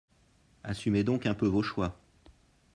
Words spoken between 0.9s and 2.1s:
donc un peu vos choix